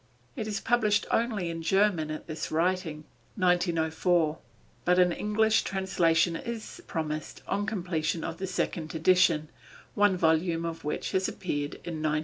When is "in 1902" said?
11.83-12.19